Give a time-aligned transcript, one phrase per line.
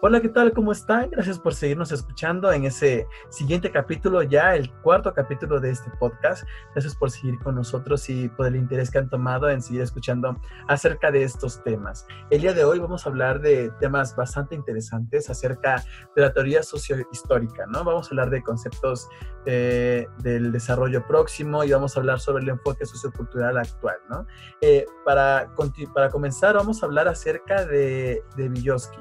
[0.00, 0.52] Hola, ¿qué tal?
[0.52, 1.10] ¿Cómo están?
[1.10, 6.44] Gracias por seguirnos escuchando en ese siguiente capítulo, ya el cuarto capítulo de este podcast.
[6.72, 10.40] Gracias por seguir con nosotros y por el interés que han tomado en seguir escuchando
[10.68, 12.06] acerca de estos temas.
[12.30, 15.82] El día de hoy vamos a hablar de temas bastante interesantes acerca
[16.14, 17.82] de la teoría sociohistórica, ¿no?
[17.82, 19.08] Vamos a hablar de conceptos
[19.46, 24.28] eh, del desarrollo próximo y vamos a hablar sobre el enfoque sociocultural actual, ¿no?
[24.60, 25.52] Eh, para,
[25.92, 29.00] para comenzar, vamos a hablar acerca de, de Vygotsky.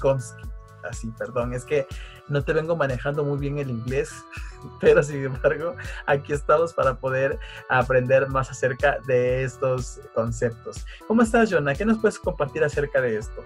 [0.00, 0.48] Gonsky.
[0.88, 1.86] Así, perdón, es que
[2.28, 4.24] no te vengo manejando muy bien el inglés,
[4.80, 5.74] pero sin embargo,
[6.06, 7.38] aquí estamos para poder
[7.68, 10.86] aprender más acerca de estos conceptos.
[11.06, 11.74] ¿Cómo estás, Jonah?
[11.74, 13.42] ¿Qué nos puedes compartir acerca de esto?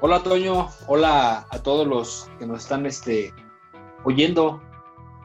[0.00, 0.68] Hola, Toño.
[0.86, 3.32] Hola a todos los que nos están este,
[4.04, 4.60] oyendo,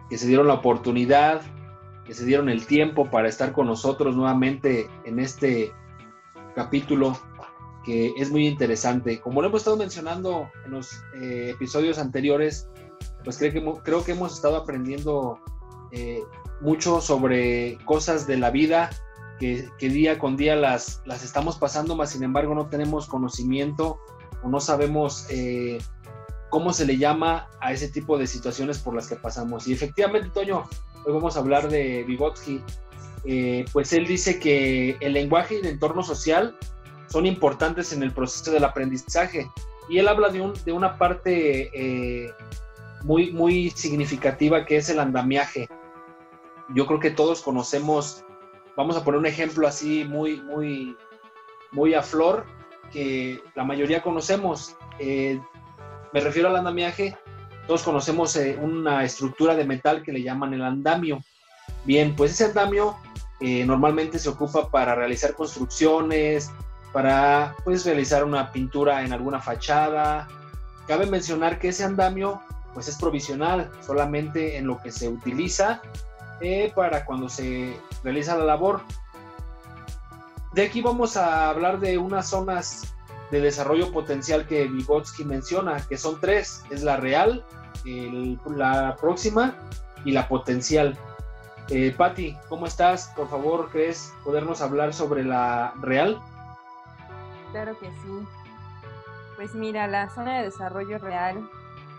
[0.09, 1.41] que se dieron la oportunidad,
[2.06, 5.73] que se dieron el tiempo para estar con nosotros nuevamente en este
[6.56, 7.19] capítulo
[7.89, 9.19] es muy interesante.
[9.19, 12.67] Como lo hemos estado mencionando en los eh, episodios anteriores,
[13.23, 15.39] pues creo que, creo que hemos estado aprendiendo
[15.91, 16.21] eh,
[16.61, 18.89] mucho sobre cosas de la vida
[19.39, 23.97] que, día con día las, las estamos pasando, más sin embargo no tenemos conocimiento
[24.43, 25.77] o no sabemos eh,
[26.49, 29.67] cómo se le llama a ese tipo de situaciones por las que pasamos.
[29.67, 30.65] Y efectivamente, Toño,
[31.05, 32.61] hoy vamos a hablar de Vygotsky.
[33.71, 36.57] pues él dice que el lenguaje y el entorno social
[37.09, 39.49] son importantes en el proceso del aprendizaje.
[39.89, 42.31] Y él habla de, un, de una parte eh,
[43.03, 45.67] muy, muy significativa que es el andamiaje.
[46.75, 48.23] Yo creo que todos conocemos,
[48.77, 50.95] vamos a poner un ejemplo así muy, muy,
[51.71, 52.45] muy a flor,
[52.91, 54.75] que la mayoría conocemos.
[54.99, 55.39] Eh,
[56.13, 57.17] me refiero al andamiaje,
[57.66, 61.23] todos conocemos eh, una estructura de metal que le llaman el andamio.
[61.85, 62.95] Bien, pues ese andamio
[63.41, 66.51] normalmente se ocupa para realizar construcciones,
[66.94, 70.27] para pues, realizar una pintura en alguna fachada.
[70.88, 72.41] Cabe mencionar que ese andamio
[72.73, 75.81] pues es provisional, solamente en lo que se utiliza
[76.41, 78.81] eh, para cuando se realiza la labor.
[80.53, 82.94] De aquí vamos a hablar de unas zonas
[83.31, 87.45] de desarrollo potencial que Vygotsky menciona, que son tres, es la real,
[88.55, 89.55] la próxima
[90.05, 90.97] y la potencial.
[91.69, 91.95] Eh,
[92.47, 93.11] ¿cómo estás?
[93.16, 96.19] Por favor, ¿crees podernos hablar sobre la real?
[97.51, 98.27] Claro que sí.
[99.35, 101.49] Pues mira, la zona de desarrollo real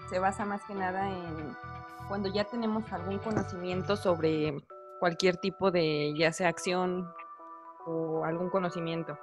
[0.08, 1.56] se basa más que nada en
[2.08, 4.60] cuando ya tenemos algún conocimiento sobre
[4.98, 7.08] cualquier tipo de, ya sea acción
[7.86, 9.16] o algún conocimiento.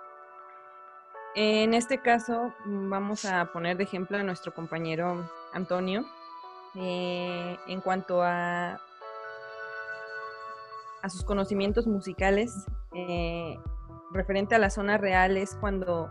[1.36, 6.06] En este caso, vamos a poner de ejemplo a nuestro compañero Antonio
[6.76, 8.80] eh, en cuanto a,
[11.02, 12.66] a sus conocimientos musicales.
[12.94, 13.60] Eh,
[14.12, 16.10] referente a la zona real es cuando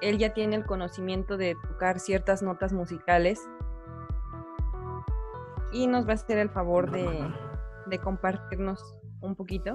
[0.00, 3.40] él ya tiene el conocimiento de tocar ciertas notas musicales
[5.72, 9.74] y nos va a hacer el favor de, compartirnos un poquito.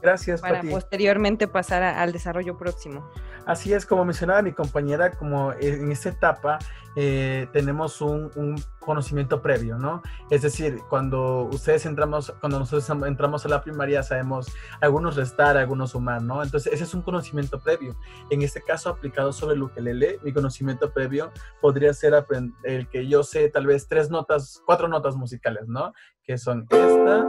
[0.00, 0.40] Gracias.
[0.40, 3.10] Para posteriormente pasar al desarrollo próximo.
[3.46, 6.58] Así es, como mencionaba mi compañera, como en esta etapa
[6.96, 10.00] eh, tenemos un, conocimiento previo, ¿no?
[10.30, 14.46] Es decir, cuando ustedes entramos, cuando nosotros entramos a la primaria sabemos
[14.80, 16.40] algunos restar, algunos sumar, ¿no?
[16.40, 17.96] Entonces ese es un conocimiento previo.
[18.30, 22.14] En este caso aplicado sobre lo que le lee, mi conocimiento previo podría ser
[22.62, 25.92] el que yo sé tal vez tres notas, cuatro notas musicales, ¿no?
[26.22, 27.26] Que son esta,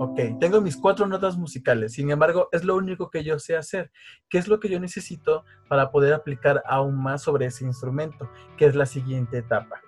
[0.00, 3.90] Ok, tengo mis cuatro notas musicales, sin embargo, es lo único que yo sé hacer.
[4.28, 8.30] ¿Qué es lo que yo necesito para poder aplicar aún más sobre ese instrumento?
[8.56, 9.80] Que es la siguiente etapa.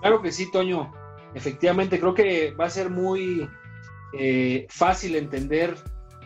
[0.00, 0.92] Claro que sí, Toño.
[1.34, 3.48] Efectivamente, creo que va a ser muy
[4.12, 5.76] eh, fácil entender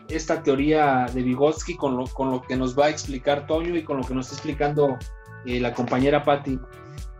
[0.08, 3.84] esta teoría de Vygotsky con lo, con lo, que nos va a explicar Toño y
[3.84, 4.96] con lo que nos está explicando
[5.44, 6.58] eh, la compañera Patti.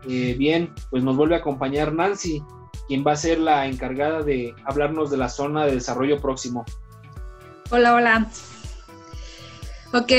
[0.07, 2.43] Eh, bien, pues nos vuelve a acompañar Nancy
[2.89, 6.65] quien va a ser la encargada de hablarnos de la zona de desarrollo próximo.
[7.69, 8.27] Hola, hola.
[9.93, 10.11] Ok,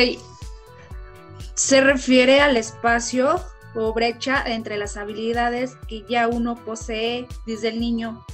[1.54, 3.40] se refiere al espacio
[3.74, 8.24] o brecha entre las habilidades que ya uno posee desde el niño,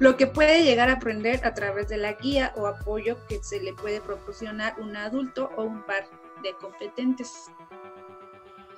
[0.00, 3.60] lo que puede llegar a aprender a través de la guía o apoyo que se
[3.60, 6.04] le puede proporcionar un adulto o un par
[6.42, 7.46] de competentes.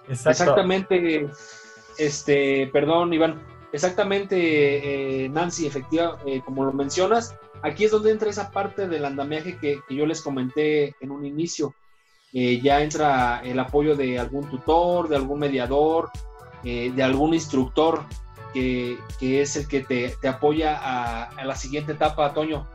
[0.09, 1.31] Exactamente,
[1.97, 3.41] este, perdón, Iván,
[3.73, 9.05] Exactamente, eh, Nancy, efectiva, eh, como lo mencionas, aquí es donde entra esa parte del
[9.05, 11.75] andamiaje que, yo les comenté en un inicio.
[12.33, 16.11] Eh, ya entra el apoyo de algún tutor, de algún mediador,
[16.63, 18.05] de algún instructor
[18.53, 22.69] que, es el que te, apoya a, la siguiente etapa, Toño.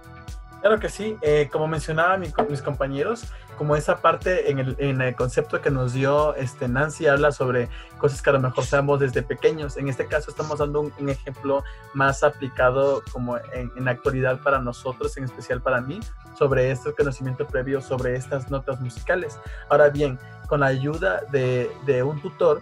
[0.61, 3.25] Claro que sí, eh, como mencionaba mis compañeros,
[3.57, 7.69] como esa parte en el, en el, concepto que nos dio este Nancy habla sobre
[7.97, 9.77] cosas que a lo mejor sabemos desde pequeños.
[9.77, 11.63] En este caso estamos dando un, ejemplo
[11.93, 15.99] más aplicado como en, en, actualidad para nosotros, en especial para mí,
[16.37, 19.39] sobre este conocimiento previo sobre estas notas musicales.
[19.69, 22.61] Ahora bien, con la ayuda de, de un tutor,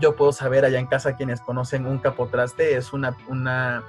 [0.00, 3.82] yo puedo saber allá en casa quienes conocen un capotraste, es una, una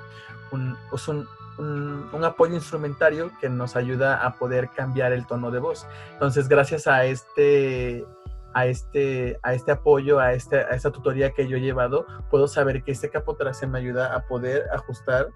[0.51, 1.27] un, es un
[1.57, 5.85] un, apoyo instrumentario que nos ayuda a poder cambiar el tono de voz.
[6.13, 8.05] Entonces, gracias a este,
[8.53, 12.47] a este, a este apoyo, a, este, a esta tutoría que yo he llevado, puedo
[12.47, 15.27] saber que este capotraste me ayuda a poder ajustar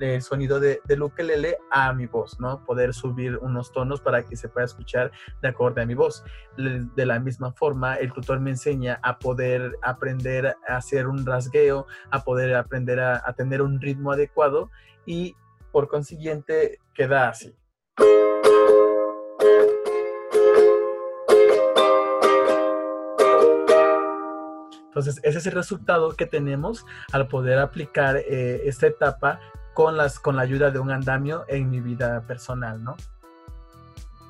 [0.00, 2.62] el sonido de, del ukelele a mi voz, ¿no?
[2.64, 6.22] Poder subir unos tonos para que se pueda escuchar de acorde a mi voz.
[6.56, 11.86] De la misma forma, el tutor me enseña a poder aprender a hacer un rasgueo,
[12.10, 14.70] a poder aprender a, a tener un ritmo adecuado
[15.06, 15.34] y
[15.76, 17.54] por consiguiente queda así.
[24.86, 29.38] Entonces, ese es el resultado que tenemos al poder aplicar eh, esta etapa
[29.74, 32.96] con, las, con la ayuda de un andamio en mi vida personal, ¿no?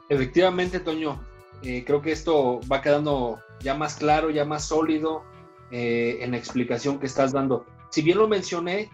[0.08, 1.20] Efectivamente, Toño.
[1.62, 5.22] Eh, creo que esto va quedando ya más claro, ya más sólido
[5.70, 7.66] eh, en la explicación que estás dando.
[7.90, 8.90] Si bien lo mencioné,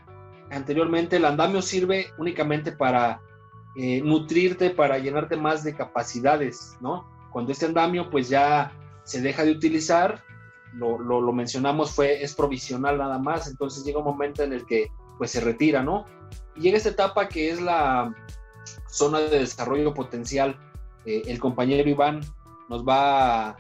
[0.53, 3.21] anteriormente, el andamio sirve únicamente para
[3.75, 7.09] eh, nutrirte, para llenarte más de capacidades, ¿no?
[7.31, 8.73] Cuando este andamio pues ya
[9.05, 10.23] se deja de utilizar,
[10.75, 14.91] lo, lo, mencionamos, fue, es provisional nada más, entonces llega un momento en el que
[15.19, 16.07] pues se retira, ¿no?
[16.55, 18.15] Y llega esta etapa que es la
[18.89, 20.59] zona de desarrollo potencial.
[21.05, 22.21] Eh, el compañero Iván
[22.69, 23.57] nos va,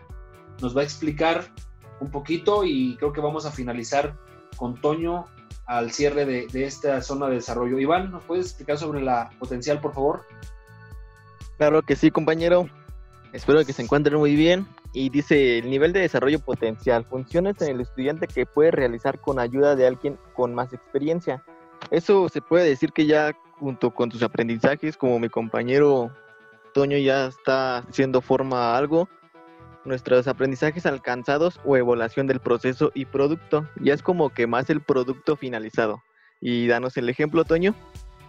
[0.60, 1.52] nos va a explicar
[2.00, 4.18] un poquito y creo que vamos a finalizar
[4.56, 5.26] con Toño
[5.66, 7.78] al cierre de, esta zona de desarrollo.
[7.78, 10.22] Iván, ¿nos puedes explicar sobre la potencial, por favor?
[11.58, 12.68] Claro que sí, compañero.
[13.32, 14.66] Espero que se encuentren muy bien.
[14.92, 19.38] Y dice, el nivel de desarrollo potencial, funciones en el estudiante que puede realizar con
[19.38, 21.42] ayuda de alguien con más experiencia.
[21.90, 26.10] Eso se puede decir que ya junto con tus aprendizajes, como mi compañero
[26.74, 29.08] Toño ya está haciendo forma a algo,
[29.84, 33.68] nuestros aprendizajes alcanzados o evaluación del proceso y producto.
[33.80, 36.02] Ya es como que más el producto finalizado.
[36.40, 37.74] Y danos el ejemplo, Toño.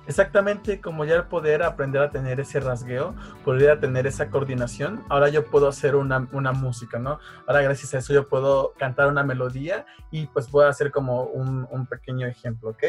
[0.06, 3.16] Exactamente, como ya el poder aprender a tener ese rasgueo,
[3.46, 7.20] poder tener esa coordinación, ahora yo puedo hacer una, una, música, ¿no?
[7.48, 11.66] Ahora gracias a eso yo puedo cantar una melodía y pues puedo hacer como un,
[11.72, 12.84] un pequeño ejemplo, ¿ok?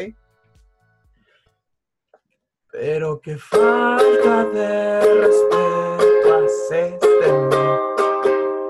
[2.69, 7.94] Pero qué falta de respeto haces de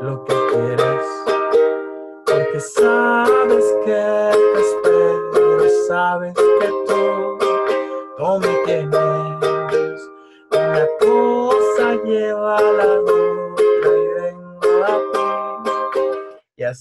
[0.06, 1.08] lo que quieres,
[2.26, 4.15] porque sabes que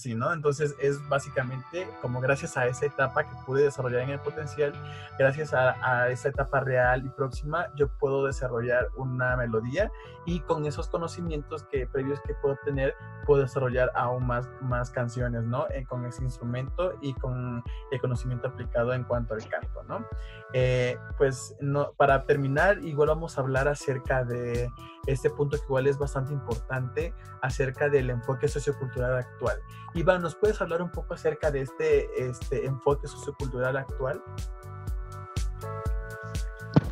[0.05, 0.31] así, ¿no?
[0.31, 4.73] Entonces es básicamente como gracias a esa etapa que pude desarrollar en el potencial,
[5.17, 9.91] gracias a, esa etapa real y próxima, yo puedo desarrollar una melodía
[10.25, 12.93] y con esos conocimientos que previos que puedo tener,
[13.25, 15.67] puedo desarrollar aún más, más canciones, ¿no?
[15.69, 20.05] Eh, con ese instrumento y con el conocimiento aplicado en cuanto al canto, ¿no?
[20.53, 24.69] Eh, pues no, para terminar, igual vamos a hablar acerca de
[25.07, 29.57] este punto que igual es bastante importante, acerca del enfoque sociocultural actual.
[29.95, 34.21] Iván, ¿nos puedes hablar un poco acerca de este, este enfoque sociocultural actual?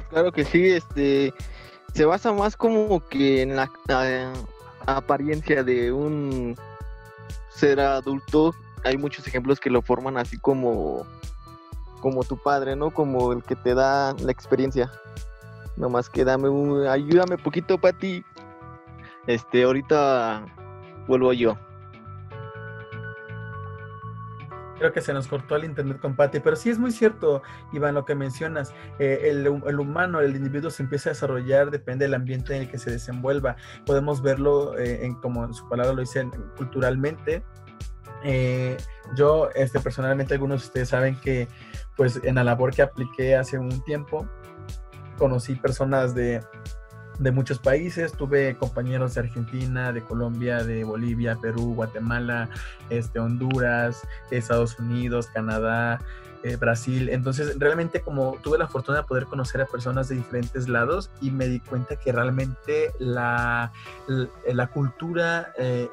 [0.10, 1.33] Claro que sí, este
[1.93, 3.69] se basa más como que en la
[4.86, 6.55] apariencia de un
[7.50, 8.55] ser adulto.
[8.86, 11.05] Hay muchos ejemplos que lo forman así como
[12.00, 12.91] como tu padre, ¿no?
[12.91, 14.91] Como el que te da la experiencia.
[15.75, 18.24] Nomás que dame un, ayúdame poquito, Pati.
[19.27, 20.45] Este, ahorita
[21.07, 21.57] vuelvo yo.
[24.83, 27.95] Creo que se nos cortó el internet con Pati, pero sí es muy cierto, Iván,
[27.95, 28.73] lo que mencionas.
[28.99, 32.77] Eh, el, humano, el individuo se empieza a desarrollar, depende del ambiente en el que
[32.77, 33.55] se desenvuelva.
[33.85, 37.45] Podemos verlo, eh, en, como su palabra lo dice, culturalmente.
[38.25, 38.75] Eh,
[39.15, 41.47] yo, este, personalmente, algunos de ustedes saben que,
[41.95, 44.27] pues, en la labor que apliqué hace un tiempo,
[45.17, 46.41] conocí personas de,
[47.31, 52.49] muchos países, tuve compañeros de Argentina, de Colombia, de Bolivia, Perú, Guatemala,
[52.89, 54.01] este, Honduras,
[54.31, 55.99] Estados Unidos, Canadá,
[56.43, 57.07] eh, Brasil.
[57.07, 61.31] Entonces, realmente como tuve la fortuna de poder conocer a personas de diferentes lados y
[61.31, 63.71] me di cuenta que realmente la,
[64.45, 65.87] la, cultura, eh,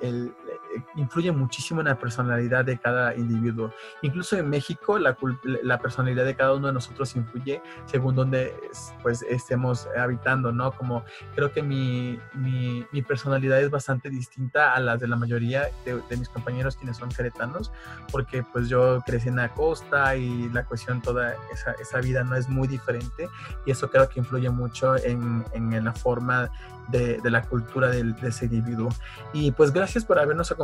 [0.96, 3.72] influye muchísimo en la personalidad de cada individuo.
[4.02, 5.16] Incluso en México la,
[5.62, 8.54] la personalidad de cada uno de nosotros influye según donde
[9.02, 10.72] pues estemos habitando, ¿no?
[10.72, 15.68] Como creo que mi, mi, mi personalidad es bastante distinta a las de la mayoría
[15.84, 17.72] de, de, mis compañeros quienes son queretanos,
[18.12, 22.36] porque pues yo crecí en la costa y la cuestión, toda esa, esa vida no
[22.36, 23.28] es muy diferente
[23.66, 26.50] y eso creo que influye mucho en, en la forma
[26.88, 28.88] de, de la cultura de ese individuo.
[29.32, 30.59] Y pues gracias por habernos acompañado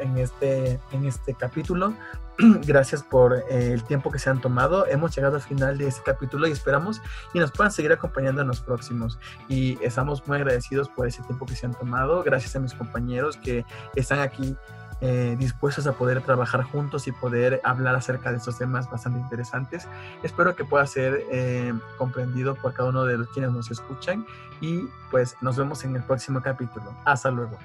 [0.00, 1.94] en este, en este capítulo.
[2.66, 4.86] gracias por eh, el tiempo que se han tomado.
[4.86, 7.00] Hemos llegado al final de este capítulo y esperamos
[7.34, 9.18] y nos puedan seguir acompañando en los próximos.
[9.48, 12.22] Y estamos muy agradecidos por ese tiempo que se han tomado.
[12.22, 14.56] Gracias a mis compañeros que están aquí
[15.02, 19.88] eh, dispuestos a poder trabajar juntos y poder hablar acerca de estos temas bastante interesantes.
[20.22, 24.26] Espero que pueda ser eh, comprendido por cada uno de los quienes nos escuchan
[24.60, 26.94] y pues nos vemos en el próximo capítulo.
[27.04, 27.56] Hasta luego.